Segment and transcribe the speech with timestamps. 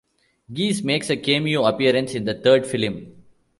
[0.51, 3.23] Geese makes a cameo appearance in the third film.